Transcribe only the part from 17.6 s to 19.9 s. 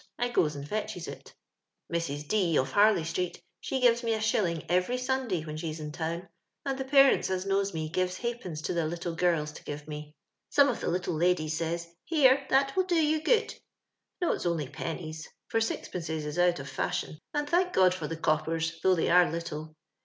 God for the coppers, though they arc little.